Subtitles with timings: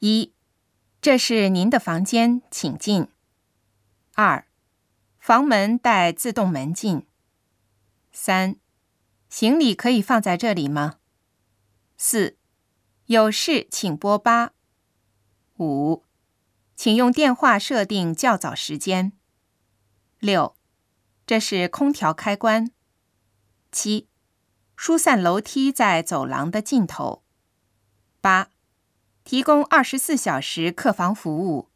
[0.00, 0.32] 一，
[1.00, 3.08] 这是您的房间，请进。
[4.14, 4.46] 二，
[5.18, 7.04] 房门带自动门禁。
[8.12, 8.56] 三，
[9.28, 10.98] 行李可以放在这里吗？
[11.96, 12.36] 四，
[13.06, 14.52] 有事请拨八。
[15.58, 16.04] 五，
[16.76, 19.12] 请用电话设定较早时间。
[20.20, 20.54] 六，
[21.26, 22.70] 这是空调开关。
[23.72, 24.08] 七，
[24.76, 27.24] 疏散楼梯在走廊的尽头。
[28.20, 28.50] 八。
[29.28, 31.68] 提供二十四小时客房服务。